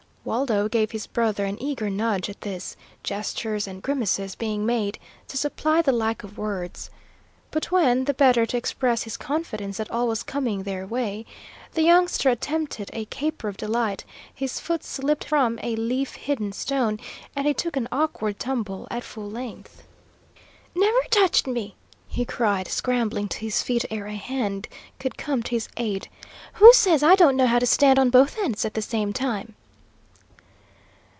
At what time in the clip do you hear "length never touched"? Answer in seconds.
19.29-21.47